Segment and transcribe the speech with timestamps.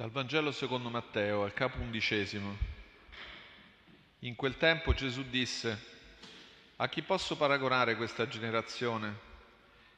[0.00, 2.56] Dal Vangelo secondo Matteo, al capo undicesimo.
[4.20, 5.78] In quel tempo Gesù disse,
[6.76, 9.14] a chi posso paragonare questa generazione?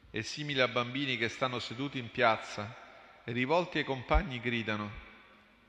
[0.09, 2.75] È simile a bambini che stanno seduti in piazza
[3.23, 4.91] e rivolti ai compagni gridano,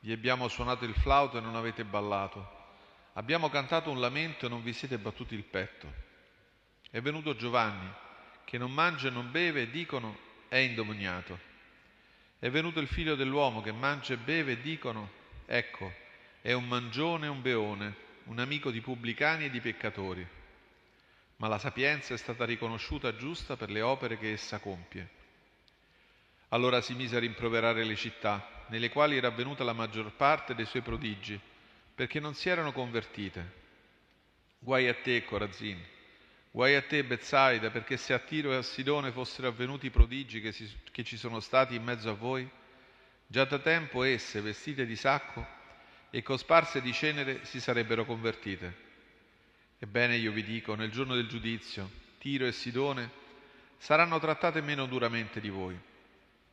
[0.00, 2.72] vi abbiamo suonato il flauto e non avete ballato,
[3.12, 5.92] abbiamo cantato un lamento e non vi siete battuti il petto.
[6.90, 7.88] È venuto Giovanni,
[8.42, 11.53] che non mangia e non beve e dicono è indemoniato.
[12.44, 15.10] È venuto il figlio dell'uomo che mangia e beve e dicono,
[15.46, 15.90] ecco,
[16.42, 17.94] è un mangione e un beone,
[18.24, 20.28] un amico di pubblicani e di peccatori.
[21.36, 25.08] Ma la sapienza è stata riconosciuta giusta per le opere che essa compie.
[26.48, 30.66] Allora si mise a rimproverare le città, nelle quali era avvenuta la maggior parte dei
[30.66, 31.40] suoi prodigi,
[31.94, 33.52] perché non si erano convertite.
[34.58, 35.82] Guai a te, Corazin,
[36.54, 40.40] Guai a te, Bezzaida, perché se a Tiro e a Sidone fossero avvenuti i prodigi
[40.40, 42.48] che, si, che ci sono stati in mezzo a voi,
[43.26, 45.44] già da tempo esse, vestite di sacco
[46.10, 48.72] e cosparse di cenere, si sarebbero convertite.
[49.80, 53.10] Ebbene io vi dico, nel giorno del giudizio, Tiro e Sidone
[53.76, 55.76] saranno trattate meno duramente di voi.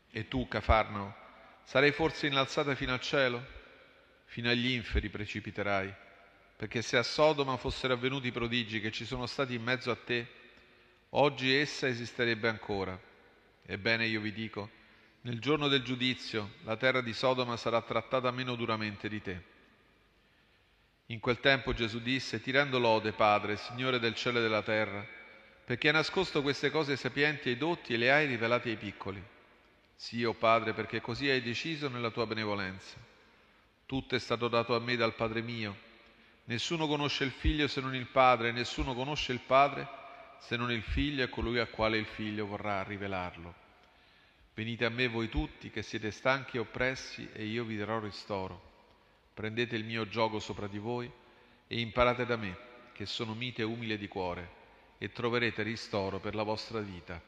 [0.10, 1.16] E tu, Cafarnao,
[1.64, 3.46] sarai forse innalzata fino al cielo?
[4.26, 5.94] Fino agli inferi precipiterai
[6.62, 9.96] perché se a Sodoma fossero avvenuti i prodigi che ci sono stati in mezzo a
[9.96, 10.28] te,
[11.10, 12.96] oggi essa esisterebbe ancora.
[13.66, 14.70] Ebbene io vi dico,
[15.22, 19.42] nel giorno del giudizio la terra di Sodoma sarà trattata meno duramente di te.
[21.08, 25.04] In quel tempo Gesù disse, ti rendo lode, Padre, Signore del cielo e della terra,
[25.66, 29.20] perché hai nascosto queste cose sapienti ai dotti e le hai rivelate ai piccoli.
[29.96, 32.98] Sì, o oh Padre, perché così hai deciso nella tua benevolenza.
[33.88, 35.90] Tutto è stato dato a me dal Padre mio
[36.46, 39.88] Nessuno conosce il figlio se non il padre, nessuno conosce il padre
[40.40, 43.54] se non il figlio e colui a quale il figlio vorrà rivelarlo.
[44.54, 48.70] Venite a me voi tutti che siete stanchi e oppressi e io vi darò ristoro.
[49.34, 51.10] Prendete il mio gioco sopra di voi
[51.68, 52.58] e imparate da me,
[52.92, 54.60] che sono mite e umile di cuore,
[54.98, 57.22] e troverete ristoro per la vostra vita.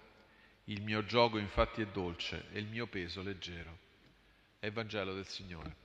[0.66, 3.78] Il mio gioco infatti è dolce e il mio peso leggero.
[4.60, 5.83] Evangelo del Signore.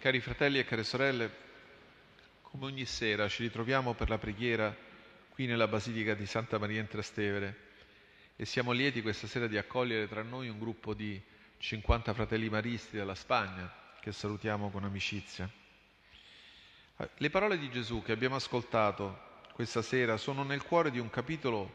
[0.00, 1.30] Cari fratelli e care sorelle,
[2.40, 4.74] come ogni sera ci ritroviamo per la preghiera
[5.28, 7.68] qui nella Basilica di Santa Maria in Trastevere
[8.34, 11.20] e siamo lieti questa sera di accogliere tra noi un gruppo di
[11.58, 15.46] 50 fratelli maristi dalla Spagna che salutiamo con amicizia.
[17.18, 21.70] Le parole di Gesù che abbiamo ascoltato questa sera sono nel cuore di un capitolo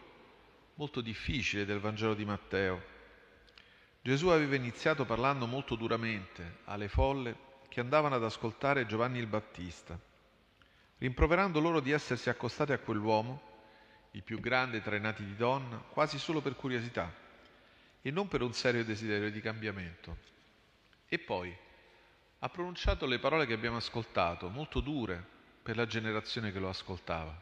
[0.73, 2.83] molto difficile del Vangelo di Matteo.
[4.01, 9.99] Gesù aveva iniziato parlando molto duramente alle folle che andavano ad ascoltare Giovanni il Battista,
[10.99, 13.41] rimproverando loro di essersi accostati a quell'uomo,
[14.11, 17.13] il più grande tra i nati di donna, quasi solo per curiosità
[18.01, 20.15] e non per un serio desiderio di cambiamento.
[21.09, 21.53] E poi
[22.39, 25.21] ha pronunciato le parole che abbiamo ascoltato, molto dure
[25.61, 27.37] per la generazione che lo ascoltava.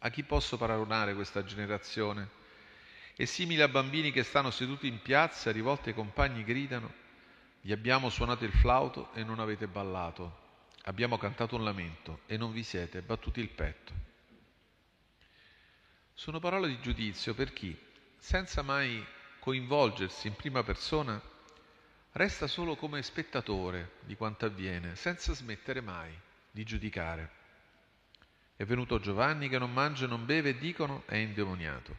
[0.00, 2.28] A chi posso paragonare questa generazione?
[3.16, 7.00] È simile a bambini che stanno seduti in piazza rivolti ai compagni gridano
[7.64, 10.40] gli abbiamo suonato il flauto e non avete ballato.
[10.86, 13.92] Abbiamo cantato un lamento e non vi siete battuti il petto.
[16.12, 17.78] Sono parole di giudizio per chi,
[18.18, 19.06] senza mai
[19.38, 21.22] coinvolgersi in prima persona,
[22.12, 26.12] resta solo come spettatore di quanto avviene, senza smettere mai
[26.50, 27.30] di giudicare.
[28.56, 31.96] È venuto Giovanni che non mangia e non beve e dicono è indemoniato.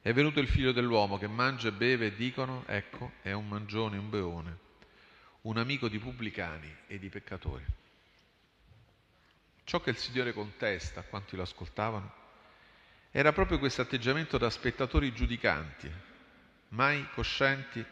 [0.00, 3.98] È venuto il figlio dell'uomo che mangia e beve e dicono ecco è un mangione,
[3.98, 4.63] un beone
[5.44, 7.64] un amico di pubblicani e di peccatori.
[9.64, 12.22] Ciò che il Signore contesta a quanti lo ascoltavano
[13.10, 15.90] era proprio questo atteggiamento da spettatori giudicanti,
[16.68, 17.84] mai coscienti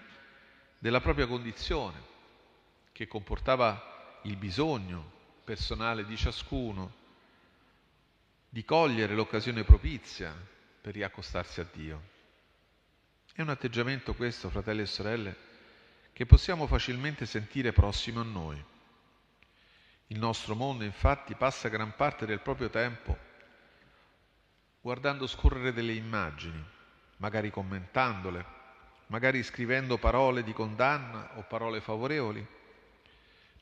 [0.79, 2.11] della propria condizione,
[2.93, 5.11] che comportava il bisogno
[5.45, 7.01] personale di ciascuno
[8.49, 10.35] di cogliere l'occasione propizia
[10.81, 12.11] per riaccostarsi a Dio.
[13.33, 15.37] È un atteggiamento questo, fratelli e sorelle,
[16.13, 18.63] che possiamo facilmente sentire prossimo a noi.
[20.09, 23.31] Il nostro mondo infatti passa gran parte del proprio tempo
[24.83, 26.63] guardando scorrere delle immagini,
[27.19, 28.45] magari commentandole,
[29.07, 32.45] magari scrivendo parole di condanna o parole favorevoli,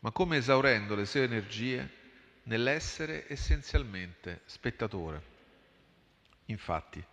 [0.01, 1.99] ma come esaurendo le sue energie
[2.45, 5.23] nell'essere essenzialmente spettatore.
[6.47, 7.05] Infatti,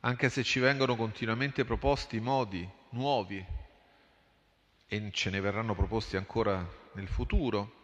[0.00, 3.44] anche se ci vengono continuamente proposti modi nuovi
[4.94, 7.82] e ce ne verranno proposti ancora nel futuro,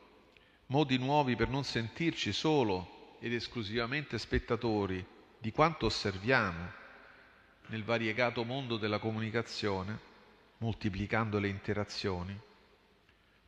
[0.66, 5.04] modi nuovi per non sentirci solo ed esclusivamente spettatori
[5.36, 6.70] di quanto osserviamo
[7.66, 9.98] nel variegato mondo della comunicazione,
[10.58, 12.38] moltiplicando le interazioni,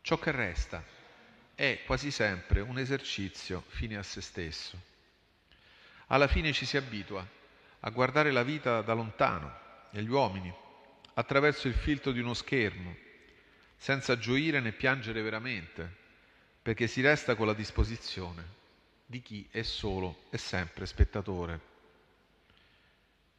[0.00, 0.82] ciò che resta
[1.54, 4.76] è quasi sempre un esercizio fine a se stesso.
[6.08, 7.24] Alla fine ci si abitua
[7.78, 9.56] a guardare la vita da lontano
[9.92, 10.52] e gli uomini
[11.14, 13.10] attraverso il filtro di uno schermo,
[13.82, 15.92] senza gioire né piangere veramente,
[16.62, 18.60] perché si resta con la disposizione
[19.04, 21.60] di chi è solo e sempre spettatore.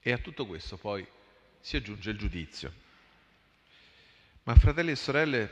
[0.02, 1.08] E a tutto questo poi
[1.62, 2.74] si aggiunge il giudizio.
[4.44, 5.50] Ma fratelli e sorelle,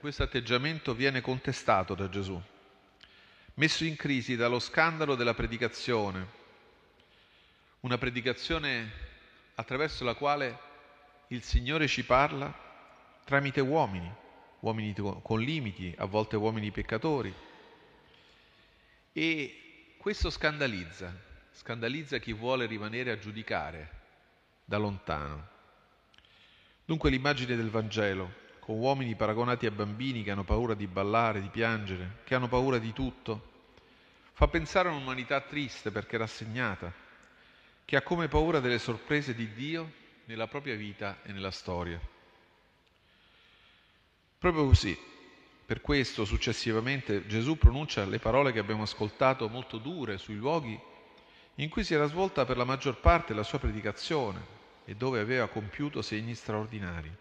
[0.00, 2.38] questo atteggiamento viene contestato da Gesù,
[3.54, 6.26] messo in crisi dallo scandalo della predicazione,
[7.80, 8.92] una predicazione
[9.54, 10.58] attraverso la quale
[11.28, 12.64] il Signore ci parla
[13.26, 14.08] tramite uomini,
[14.66, 17.32] uomini con limiti, a volte uomini peccatori.
[19.12, 21.14] E questo scandalizza,
[21.52, 23.90] scandalizza chi vuole rimanere a giudicare
[24.64, 25.54] da lontano.
[26.84, 31.48] Dunque l'immagine del Vangelo, con uomini paragonati a bambini che hanno paura di ballare, di
[31.48, 33.54] piangere, che hanno paura di tutto,
[34.32, 36.92] fa pensare a un'umanità triste perché rassegnata,
[37.84, 39.92] che ha come paura delle sorprese di Dio
[40.24, 42.14] nella propria vita e nella storia.
[44.46, 44.96] Proprio così,
[45.66, 50.80] per questo successivamente Gesù pronuncia le parole che abbiamo ascoltato molto dure sui luoghi
[51.56, 54.40] in cui si era svolta per la maggior parte la sua predicazione
[54.84, 57.12] e dove aveva compiuto segni straordinari.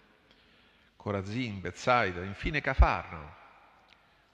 [0.95, 3.35] Corazin, Bezzaida, infine Cafarno,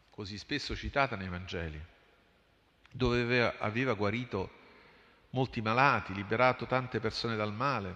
[0.09, 1.81] così spesso citata nei Vangeli,
[2.91, 4.51] dove aveva, aveva guarito
[5.29, 7.95] molti malati, liberato tante persone dal male,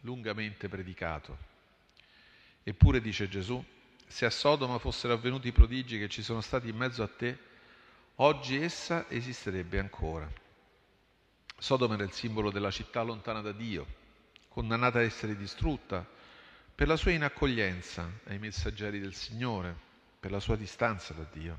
[0.00, 1.38] lungamente predicato.
[2.62, 3.64] Eppure, dice Gesù,
[4.06, 7.38] se a Sodoma fossero avvenuti i prodigi che ci sono stati in mezzo a te,
[8.16, 10.30] oggi essa esisterebbe ancora.
[11.58, 13.86] Sodoma era il simbolo della città lontana da Dio,
[14.48, 16.06] condannata a essere distrutta
[16.74, 19.74] per la sua inaccoglienza ai messaggeri del Signore,
[20.20, 21.56] per la sua distanza da Dio.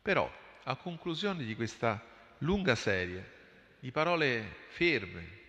[0.00, 0.30] Però,
[0.64, 2.02] a conclusione di questa
[2.38, 3.40] lunga serie
[3.80, 5.40] di parole ferme,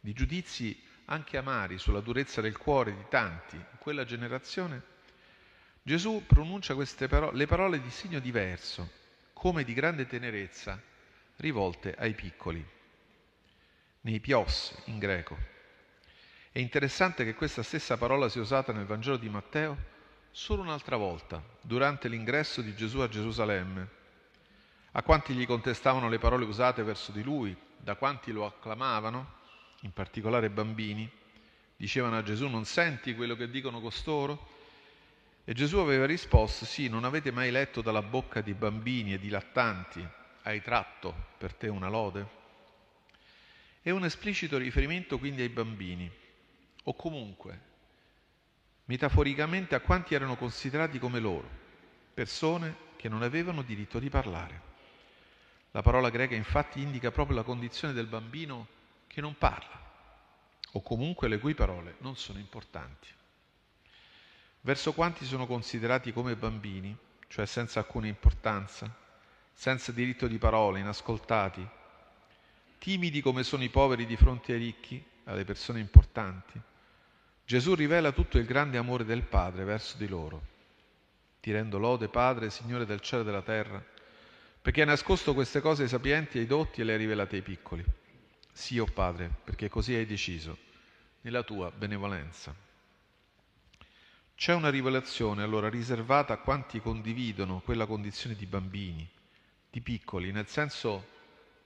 [0.00, 0.78] di giudizi
[1.10, 4.82] anche amari sulla durezza del cuore di tanti in quella generazione,
[5.82, 6.76] Gesù pronuncia
[7.08, 8.88] parole, le parole di segno diverso,
[9.32, 10.80] come di grande tenerezza
[11.36, 12.64] rivolte ai piccoli,
[14.02, 15.36] nei pios in greco.
[16.52, 19.76] È interessante che questa stessa parola sia usata nel Vangelo di Matteo
[20.30, 23.98] solo un'altra volta, durante l'ingresso di Gesù a Gerusalemme.
[24.92, 29.38] A quanti gli contestavano le parole usate verso di lui, da quanti lo acclamavano,
[29.80, 31.10] in particolare bambini,
[31.76, 34.58] dicevano a Gesù non senti quello che dicono costoro?
[35.44, 39.30] E Gesù aveva risposto sì, non avete mai letto dalla bocca di bambini e di
[39.30, 40.06] lattanti
[40.42, 42.38] hai tratto per te una lode?
[43.82, 46.10] È un esplicito riferimento quindi ai bambini,
[46.84, 47.68] o comunque
[48.84, 51.48] metaforicamente a quanti erano considerati come loro,
[52.12, 54.68] persone che non avevano diritto di parlare.
[55.70, 58.78] La parola greca infatti indica proprio la condizione del bambino
[59.10, 59.76] che non parla,
[60.72, 63.08] o comunque le cui parole non sono importanti.
[64.60, 68.88] Verso quanti sono considerati come bambini, cioè senza alcuna importanza,
[69.52, 71.66] senza diritto di parola, inascoltati,
[72.78, 76.60] timidi come sono i poveri di fronte ai ricchi, alle persone importanti,
[77.44, 80.40] Gesù rivela tutto il grande amore del Padre verso di loro,
[81.40, 83.84] ti rendo lode Padre, Signore del cielo e della terra,
[84.62, 87.42] perché hai nascosto queste cose ai sapienti e ai dotti e le hai rivelate ai
[87.42, 87.84] piccoli.
[88.52, 90.56] Sì, o oh Padre, perché così hai deciso,
[91.22, 92.54] nella tua benevolenza.
[94.34, 99.08] C'è una rivelazione allora riservata a quanti condividono quella condizione di bambini,
[99.70, 101.18] di piccoli, nel senso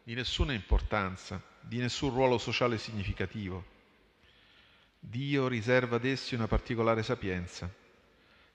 [0.03, 3.65] di nessuna importanza, di nessun ruolo sociale significativo.
[4.99, 7.73] Dio riserva ad essi una particolare sapienza,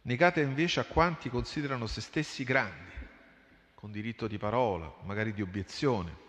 [0.01, 2.91] negata invece a quanti considerano se stessi grandi,
[3.73, 6.27] con diritto di parola, magari di obiezione,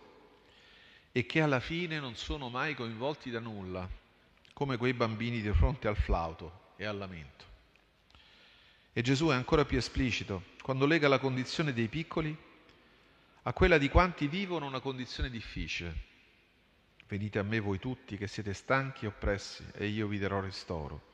[1.12, 3.88] e che alla fine non sono mai coinvolti da nulla,
[4.52, 7.44] come quei bambini di fronte al flauto e al lamento.
[8.92, 12.36] E Gesù è ancora più esplicito quando lega la condizione dei piccoli
[13.42, 16.08] a quella di quanti vivono una condizione difficile,
[17.10, 21.08] Venite a me voi tutti che siete stanchi e oppressi, e io vi darò ristoro.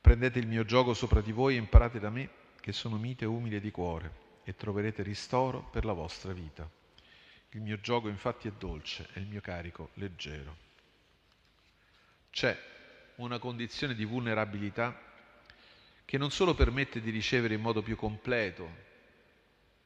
[0.00, 3.28] Prendete il mio gioco sopra di voi e imparate da me, che sono mite e
[3.28, 6.66] umile di cuore, e troverete ristoro per la vostra vita.
[7.54, 10.56] Il mio gioco infatti è dolce e il mio carico leggero.
[12.30, 12.58] C'è
[13.16, 15.00] una condizione di vulnerabilità
[16.04, 18.68] che non solo permette di ricevere in modo più completo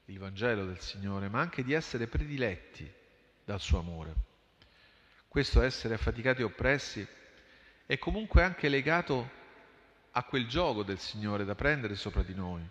[0.06, 2.90] il Vangelo del Signore, ma anche di essere prediletti
[3.44, 4.14] dal suo amore.
[5.28, 7.06] Questo essere affaticati e oppressi
[7.84, 9.30] è comunque anche legato
[10.12, 12.66] a quel gioco del Signore da prendere sopra di noi,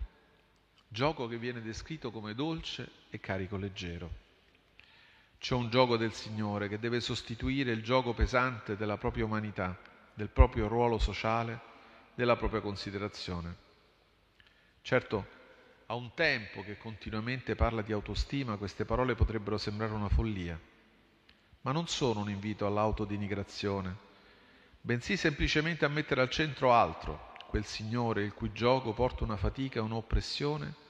[0.87, 4.25] gioco che viene descritto come dolce e carico leggero.
[5.39, 9.77] C'è un gioco del Signore che deve sostituire il gioco pesante della propria umanità,
[10.13, 11.59] del proprio ruolo sociale,
[12.15, 13.55] della propria considerazione.
[14.81, 15.27] Certo,
[15.85, 20.59] a un tempo che continuamente parla di autostima, queste parole potrebbero sembrare una follia,
[21.61, 23.95] ma non sono un invito all'autodenigrazione,
[24.81, 29.81] bensì semplicemente a mettere al centro altro, quel Signore il cui gioco porta una fatica
[29.81, 30.85] un'oppressione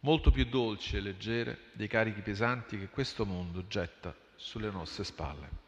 [0.00, 5.66] molto più dolci e leggere dei carichi pesanti che questo mondo getta sulle nostre spalle.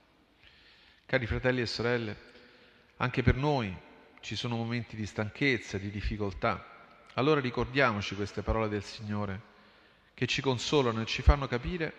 [1.06, 2.16] Cari fratelli e sorelle,
[2.98, 3.76] anche per noi
[4.20, 6.64] ci sono momenti di stanchezza, di difficoltà.
[7.14, 9.48] Allora ricordiamoci queste parole del Signore
[10.14, 11.92] che ci consolano e ci fanno capire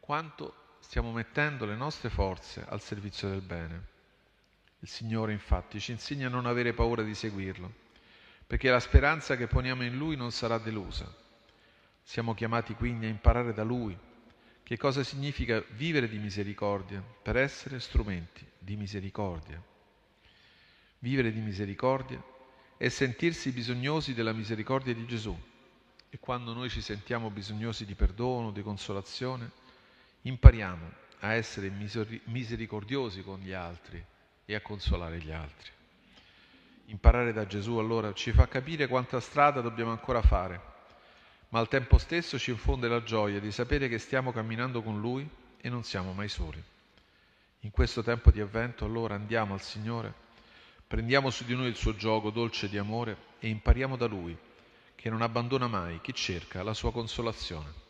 [0.00, 3.90] quanto stiamo mettendo le nostre forze al servizio del bene.
[4.78, 7.70] Il Signore infatti ci insegna a non avere paura di seguirlo,
[8.46, 11.20] perché la speranza che poniamo in Lui non sarà delusa
[12.02, 13.96] siamo chiamati quindi a imparare da Lui
[14.62, 19.62] che cosa significa vivere di misericordia per essere strumenti di misericordia.
[20.98, 22.22] Vivere di misericordia
[22.76, 25.36] è sentirsi bisognosi della misericordia di Gesù
[26.08, 29.50] e quando noi ci sentiamo bisognosi di perdono, di consolazione,
[30.22, 30.90] impariamo
[31.20, 31.70] a essere
[32.24, 34.04] misericordiosi con gli altri
[34.44, 35.70] e a consolare gli altri.
[36.86, 40.71] Imparare da Gesù allora ci fa capire quanta strada dobbiamo ancora fare
[41.52, 45.28] ma al tempo stesso ci infonde la gioia di sapere che stiamo camminando con Lui
[45.60, 46.62] e non siamo mai soli.
[47.60, 50.14] In questo tempo di avvento allora andiamo al Signore,
[50.86, 54.36] prendiamo su di noi il suo gioco dolce di amore e impariamo da Lui,
[54.94, 57.81] che non abbandona mai chi cerca la sua consolazione.